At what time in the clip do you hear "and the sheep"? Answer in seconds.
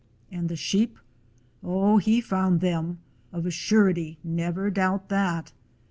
0.31-0.97